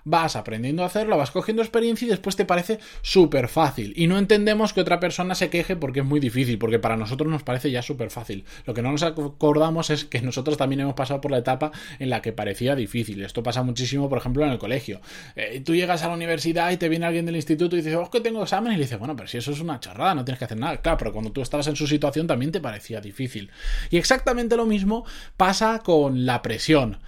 vas 0.05 0.37
aprendiendo 0.37 0.83
a 0.83 0.87
hacerlo, 0.87 1.17
vas 1.17 1.31
cogiendo 1.31 1.63
experiencia 1.63 2.07
y 2.07 2.11
después 2.11 2.37
te 2.37 2.45
parece 2.45 2.79
súper 3.03 3.49
fácil. 3.49 3.93
Y 3.97 4.07
no 4.07 4.19
entendemos 4.19 4.73
que 4.73 4.81
otra 4.81 5.01
persona 5.01 5.35
se 5.35 5.51
queje 5.51 5.77
porque 5.77 6.01
es 6.01 6.07
muy 6.07 6.21
difícil, 6.21 6.59
porque 6.59 6.79
para 6.79 6.97
nosotros 6.97 7.31
nos 7.31 7.43
parece 7.43 7.71
ya 7.71 7.83
súper 7.83 8.11
fácil. 8.11 8.45
Lo 8.67 8.75
que 8.75 8.83
no 8.83 8.93
nos 8.93 9.03
acordamos 9.03 9.91
es 9.91 10.05
que 10.05 10.21
nosotros 10.21 10.57
también 10.57 10.81
hemos 10.81 10.95
pasado 10.95 11.21
por 11.21 11.31
la 11.31 11.39
etapa 11.39 11.73
en 11.99 12.11
la 12.11 12.23
que 12.23 12.33
parecía 12.33 12.75
difícil. 12.75 13.23
Esto 13.23 13.43
pasa 13.43 13.63
muchísimo, 13.63 14.09
por 14.09 14.19
ejemplo, 14.19 14.45
en 14.45 14.53
el 14.53 14.59
colegio. 14.59 15.01
Eh, 15.37 15.63
tú 15.65 15.75
llegas 15.75 16.03
a 16.03 16.09
la 16.09 16.15
universidad 16.15 16.71
y 16.71 16.77
te 16.77 16.89
viene 16.89 17.07
alguien 17.07 17.27
del 17.27 17.37
instituto 17.37 17.77
y 17.77 17.83
dices, 17.83 17.97
oh, 17.97 18.11
que 18.11 18.21
tengo 18.21 18.43
examen, 18.43 18.73
y 18.73 18.77
le 18.77 18.83
dices, 18.83 18.99
bueno, 18.99 19.17
pero 19.17 19.29
si 19.29 19.39
eso 19.39 19.53
es 19.53 19.61
una 19.61 19.81
chorrada, 19.81 20.15
no 20.15 20.25
tienes 20.25 20.39
que 20.39 20.45
hacer 20.45 20.59
nada. 20.59 20.81
Claro, 20.81 20.99
pero 20.99 21.13
cuando 21.13 21.33
tú 21.33 21.43
estabas 21.43 21.67
en 21.67 21.77
su 21.77 21.87
situación 21.87 22.27
también 22.27 22.53
te 22.53 22.61
parecía 22.61 23.01
difícil. 23.01 23.51
Y 23.91 23.97
exactamente 23.97 24.57
lo 24.57 24.67
mismo 24.67 25.05
pasa 25.37 25.81
con 25.81 26.27
la 26.27 26.43
presión. 26.43 26.99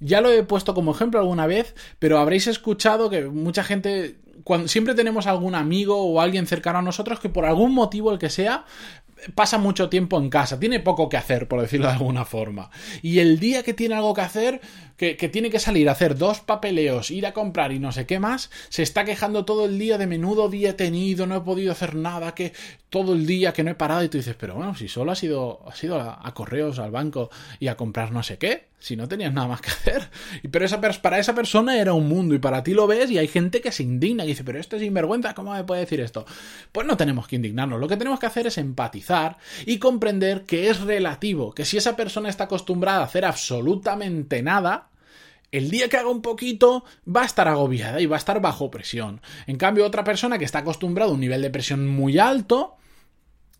Ya 0.00 0.20
lo 0.20 0.30
he 0.30 0.42
puesto 0.42 0.74
como 0.74 0.92
ejemplo 0.92 1.20
alguna 1.20 1.46
vez, 1.46 1.74
pero 1.98 2.18
habréis 2.18 2.46
escuchado 2.46 3.08
que 3.08 3.24
mucha 3.24 3.64
gente, 3.64 4.16
cuando, 4.44 4.68
siempre 4.68 4.94
tenemos 4.94 5.26
algún 5.26 5.54
amigo 5.54 6.04
o 6.04 6.20
alguien 6.20 6.46
cercano 6.46 6.78
a 6.78 6.82
nosotros 6.82 7.20
que 7.20 7.28
por 7.28 7.46
algún 7.46 7.72
motivo, 7.72 8.12
el 8.12 8.18
que 8.18 8.30
sea, 8.30 8.66
pasa 9.34 9.58
mucho 9.58 9.88
tiempo 9.88 10.18
en 10.18 10.30
casa, 10.30 10.60
tiene 10.60 10.80
poco 10.80 11.08
que 11.08 11.16
hacer, 11.16 11.48
por 11.48 11.60
decirlo 11.60 11.86
de 11.86 11.94
alguna 11.94 12.24
forma. 12.24 12.70
Y 13.02 13.18
el 13.18 13.38
día 13.38 13.62
que 13.62 13.74
tiene 13.74 13.94
algo 13.94 14.14
que 14.14 14.20
hacer, 14.20 14.60
que, 14.96 15.14
tiene 15.14 15.50
que 15.50 15.58
salir 15.58 15.88
a 15.88 15.92
hacer 15.92 16.16
dos 16.16 16.40
papeleos, 16.40 17.10
ir 17.10 17.26
a 17.26 17.32
comprar 17.32 17.72
y 17.72 17.78
no 17.78 17.92
sé 17.92 18.06
qué 18.06 18.18
más, 18.18 18.50
se 18.68 18.82
está 18.82 19.04
quejando 19.04 19.44
todo 19.44 19.66
el 19.66 19.78
día 19.78 19.98
de 19.98 20.06
menudo 20.06 20.48
día 20.48 20.70
he 20.70 20.74
tenido, 20.74 21.26
no 21.26 21.36
he 21.36 21.40
podido 21.40 21.72
hacer 21.72 21.94
nada, 21.94 22.34
que 22.34 22.52
todo 22.90 23.14
el 23.14 23.26
día 23.26 23.52
que 23.52 23.64
no 23.64 23.70
he 23.70 23.74
parado 23.74 24.04
y 24.04 24.08
tú 24.08 24.18
dices, 24.18 24.36
pero 24.38 24.54
bueno, 24.54 24.74
si 24.74 24.88
solo 24.88 25.12
has 25.12 25.22
ido, 25.22 25.62
has 25.66 25.82
ido 25.82 26.00
a, 26.00 26.34
correos, 26.34 26.78
al 26.78 26.90
banco 26.90 27.30
y 27.58 27.68
a 27.68 27.76
comprar 27.76 28.12
no 28.12 28.22
sé 28.22 28.38
qué, 28.38 28.68
si 28.86 28.94
no 28.94 29.08
tenías 29.08 29.32
nada 29.32 29.48
más 29.48 29.60
que 29.60 29.70
hacer. 29.70 30.08
Pero 30.48 30.64
para 31.02 31.18
esa 31.18 31.34
persona 31.34 31.76
era 31.76 31.92
un 31.92 32.08
mundo 32.08 32.36
y 32.36 32.38
para 32.38 32.62
ti 32.62 32.72
lo 32.72 32.86
ves 32.86 33.10
y 33.10 33.18
hay 33.18 33.26
gente 33.26 33.60
que 33.60 33.72
se 33.72 33.82
indigna 33.82 34.24
y 34.24 34.28
dice, 34.28 34.44
pero 34.44 34.60
esto 34.60 34.76
es 34.76 34.82
sinvergüenza, 34.82 35.34
¿cómo 35.34 35.52
me 35.52 35.64
puede 35.64 35.80
decir 35.80 36.00
esto? 36.00 36.24
Pues 36.70 36.86
no 36.86 36.96
tenemos 36.96 37.26
que 37.26 37.34
indignarnos, 37.34 37.80
lo 37.80 37.88
que 37.88 37.96
tenemos 37.96 38.20
que 38.20 38.26
hacer 38.26 38.46
es 38.46 38.58
empatizar 38.58 39.38
y 39.64 39.80
comprender 39.80 40.44
que 40.44 40.70
es 40.70 40.82
relativo, 40.82 41.52
que 41.52 41.64
si 41.64 41.76
esa 41.76 41.96
persona 41.96 42.28
está 42.28 42.44
acostumbrada 42.44 43.00
a 43.00 43.06
hacer 43.06 43.24
absolutamente 43.24 44.40
nada, 44.40 44.90
el 45.50 45.68
día 45.68 45.88
que 45.88 45.96
haga 45.96 46.08
un 46.08 46.22
poquito 46.22 46.84
va 47.08 47.22
a 47.22 47.26
estar 47.26 47.48
agobiada 47.48 48.00
y 48.00 48.06
va 48.06 48.14
a 48.14 48.18
estar 48.18 48.40
bajo 48.40 48.70
presión. 48.70 49.20
En 49.48 49.56
cambio, 49.56 49.84
otra 49.84 50.04
persona 50.04 50.38
que 50.38 50.44
está 50.44 50.60
acostumbrada 50.60 51.10
a 51.10 51.14
un 51.14 51.20
nivel 51.20 51.42
de 51.42 51.50
presión 51.50 51.88
muy 51.88 52.20
alto, 52.20 52.76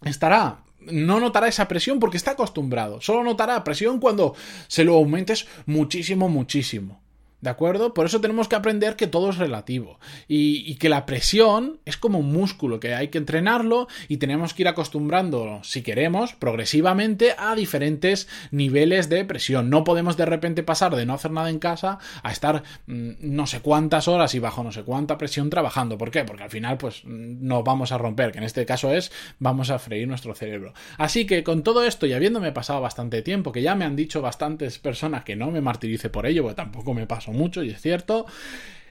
estará 0.05 0.66
no 0.91 1.21
notará 1.21 1.49
esa 1.49 1.69
presión 1.69 2.01
porque 2.01 2.17
está 2.17 2.33
acostumbrado. 2.33 3.01
Solo 3.01 3.23
notará 3.25 3.63
presión 3.65 4.01
cuando 4.01 4.35
se 4.69 4.85
lo 4.85 4.95
aumentes 4.95 5.47
muchísimo, 5.67 6.29
muchísimo. 6.29 7.06
¿De 7.41 7.51
acuerdo? 7.51 7.93
Por 7.93 8.07
eso 8.07 8.23
tenemos 8.23 8.49
que 8.49 8.57
aprender 8.57 8.97
que 8.97 9.07
todo 9.07 9.29
es 9.29 9.37
relativo 9.37 10.01
y, 10.27 10.75
que 10.77 10.89
la 10.89 11.05
presión 11.05 11.81
es 11.85 11.99
como 11.99 12.19
un 12.19 12.33
músculo, 12.33 12.81
que 12.81 12.95
hay 12.95 13.09
que 13.09 13.19
entrenarlo 13.19 13.89
y 14.09 14.17
tenemos 14.17 14.55
que 14.55 14.63
ir 14.63 14.69
acostumbrando, 14.69 15.61
si 15.63 15.83
queremos, 15.83 16.33
progresivamente 16.33 17.35
a 17.39 17.55
diferentes 17.55 18.27
niveles 18.51 19.11
de 19.11 19.25
presión. 19.27 19.69
No 19.69 19.85
podemos 19.85 20.17
de 20.17 20.25
repente 20.25 20.63
pasar 20.63 20.97
de 20.97 21.05
no 21.05 21.13
hacer 21.13 21.31
nada 21.31 21.51
en 21.51 21.59
casa 21.59 21.99
a 22.23 22.33
estar 22.33 22.63
mm, 22.87 23.11
no 23.21 23.47
sé 23.47 23.61
cuántas 23.61 24.09
horas 24.09 24.35
y 24.35 24.39
bajo 24.39 24.65
no 24.65 24.73
sé 24.73 24.83
cuánta 24.83 25.19
presión 25.19 25.51
trabajando. 25.51 25.99
¿Por 25.99 26.11
qué? 26.11 26.25
Porque 26.25 26.45
al 26.45 26.51
final 26.51 26.79
pues 26.79 27.03
nos 27.05 27.63
vamos 27.65 27.93
a 27.93 27.99
romper, 27.99 28.33
que 28.33 28.39
en 28.39 28.45
este 28.45 28.65
caso 28.65 28.93
es 28.93 29.13
vamos 29.39 29.69
a 29.69 29.79
freír 29.79 30.09
nuestro 30.09 30.35
cerebro. 30.35 30.73
Así 30.97 31.27
que 31.27 31.45
con 31.45 31.63
todo 31.63 31.85
esto 31.85 32.07
y 32.07 32.15
habiéndome 32.15 32.53
pasado 32.53 32.81
bastante 32.81 33.21
tiempo, 33.21 33.53
que 33.53 33.63
ya 33.63 33.75
me 33.75 33.85
han 33.85 33.95
dicho 33.95 34.23
bastantes 34.23 34.79
personas 34.79 35.23
que 35.23 35.37
no 35.37 35.51
me 35.51 35.61
martirice 35.61 36.09
por 36.09 36.27
ello, 36.27 36.43
porque 36.43 36.57
tampoco 36.57 36.95
me 36.95 37.07
paso 37.07 37.26
mucho 37.33 37.63
y 37.63 37.71
es 37.71 37.81
cierto. 37.81 38.27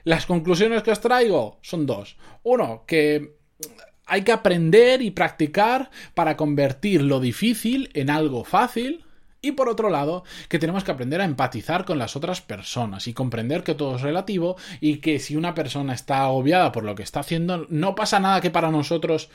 Las 0.04 0.26
conclusiones 0.26 0.82
que 0.82 0.92
os 0.92 1.00
traigo 1.00 1.58
son 1.62 1.86
dos. 1.86 2.16
Uno, 2.44 2.84
que 2.86 3.36
hay 4.06 4.22
que 4.22 4.32
aprender 4.32 5.02
y 5.02 5.10
practicar 5.10 5.90
para 6.14 6.36
convertir 6.36 7.02
lo 7.02 7.20
difícil 7.20 7.90
en 7.94 8.10
algo 8.10 8.44
fácil. 8.44 9.04
Y 9.42 9.52
por 9.52 9.68
otro 9.68 9.90
lado, 9.90 10.24
que 10.48 10.58
tenemos 10.58 10.82
que 10.82 10.90
aprender 10.90 11.20
a 11.20 11.24
empatizar 11.24 11.84
con 11.84 11.98
las 11.98 12.16
otras 12.16 12.40
personas 12.40 13.06
y 13.06 13.14
comprender 13.14 13.62
que 13.62 13.74
todo 13.74 13.96
es 13.96 14.02
relativo 14.02 14.56
y 14.80 14.98
que 14.98 15.18
si 15.18 15.36
una 15.36 15.54
persona 15.54 15.92
está 15.92 16.24
agobiada 16.24 16.72
por 16.72 16.84
lo 16.84 16.94
que 16.94 17.02
está 17.02 17.20
haciendo, 17.20 17.66
no 17.68 17.94
pasa 17.94 18.18
nada 18.18 18.40
que 18.40 18.50
para 18.50 18.70
nosotros 18.70 19.28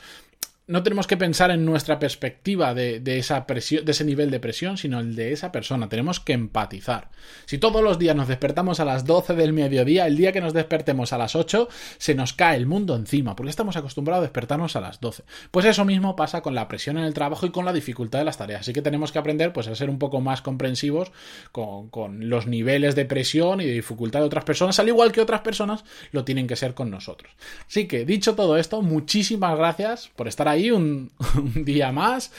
no 0.68 0.82
tenemos 0.82 1.06
que 1.06 1.16
pensar 1.16 1.50
en 1.50 1.64
nuestra 1.64 1.98
perspectiva 1.98 2.72
de, 2.72 3.02
esa 3.18 3.46
presión, 3.46 3.84
de 3.84 3.92
ese 3.92 4.04
nivel 4.04 4.30
de 4.30 4.38
presión, 4.38 4.78
sino 4.78 5.00
el 5.00 5.16
de 5.16 5.32
esa 5.32 5.50
persona. 5.50 5.88
Tenemos 5.88 6.20
que 6.20 6.32
empatizar. 6.32 7.10
Si 7.46 7.58
todos 7.58 7.82
los 7.82 7.98
días 7.98 8.14
nos 8.14 8.28
despertamos 8.28 8.78
a 8.78 8.84
las 8.84 9.04
12 9.04 9.34
del 9.34 9.52
mediodía, 9.52 10.06
el 10.06 10.16
día 10.16 10.32
que 10.32 10.40
nos 10.40 10.52
despertemos 10.52 11.12
a 11.12 11.18
las 11.18 11.34
8, 11.34 11.68
se 11.98 12.14
nos 12.14 12.32
cae 12.32 12.56
el 12.56 12.66
mundo 12.66 12.94
encima, 12.94 13.34
porque 13.34 13.50
estamos 13.50 13.76
acostumbrados 13.76 14.20
a 14.20 14.22
despertarnos 14.22 14.76
a 14.76 14.80
las 14.80 15.00
12. 15.00 15.24
Pues 15.50 15.66
eso 15.66 15.84
mismo 15.84 16.14
pasa 16.14 16.42
con 16.42 16.54
la 16.54 16.68
presión 16.68 16.96
en 16.96 17.04
el 17.04 17.14
trabajo 17.14 17.44
y 17.44 17.50
con 17.50 17.64
la 17.64 17.72
dificultad 17.72 18.20
de 18.20 18.24
las 18.24 18.38
tareas. 18.38 18.60
Así 18.60 18.72
que 18.72 18.82
tenemos 18.82 19.10
que 19.10 19.18
aprender 19.18 19.52
pues, 19.52 19.66
a 19.66 19.74
ser 19.74 19.90
un 19.90 19.98
poco 19.98 20.20
más 20.20 20.42
comprensivos 20.42 21.10
con, 21.50 21.88
con 21.88 22.28
los 22.28 22.46
niveles 22.46 22.94
de 22.94 23.04
presión 23.04 23.60
y 23.60 23.64
de 23.64 23.72
dificultad 23.72 24.20
de 24.20 24.26
otras 24.26 24.44
personas, 24.44 24.78
al 24.78 24.88
igual 24.88 25.10
que 25.10 25.20
otras 25.20 25.40
personas 25.40 25.84
lo 26.12 26.24
tienen 26.24 26.46
que 26.46 26.54
ser 26.54 26.74
con 26.74 26.88
nosotros. 26.90 27.32
Así 27.66 27.88
que, 27.88 28.04
dicho 28.04 28.36
todo 28.36 28.56
esto, 28.56 28.80
muchísimas 28.80 29.58
gracias 29.58 30.10
por 30.14 30.28
estar 30.28 30.51
un, 30.72 31.10
día 31.54 31.92
más 31.92 32.32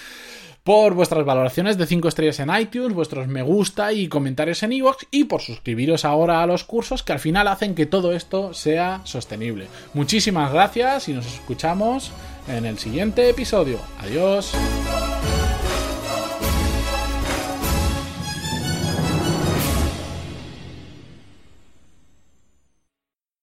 por 0.63 0.93
vuestras 0.93 1.25
valoraciones 1.25 1.77
de 1.77 1.85
5 1.85 2.07
estrellas 2.07 2.39
en 2.39 2.49
iTunes, 2.55 2.93
vuestros 2.93 3.27
me 3.27 3.41
gusta 3.41 3.91
y 3.91 4.07
comentarios 4.07 4.63
en 4.63 4.71
iVoox 4.71 5.07
y 5.11 5.25
por 5.25 5.41
suscribiros 5.41 6.05
ahora 6.05 6.41
a 6.41 6.47
los 6.47 6.63
cursos 6.63 7.03
que 7.03 7.11
al 7.11 7.19
final 7.19 7.49
hacen 7.49 7.75
que 7.75 7.85
todo 7.85 8.13
esto 8.13 8.53
sea 8.53 9.01
sostenible. 9.03 9.67
Muchísimas 9.93 10.53
gracias 10.53 11.09
y 11.09 11.13
nos 11.13 11.25
escuchamos 11.25 12.11
en 12.47 12.65
el 12.65 12.79
siguiente 12.79 13.29
episodio. 13.29 13.77
Adiós. 13.99 14.53